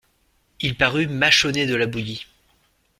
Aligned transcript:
Il 0.61 0.75
parut 0.77 1.05
mâchonner 1.07 1.67
de 1.67 1.75
la 1.75 1.85
bouillie. 1.85 2.25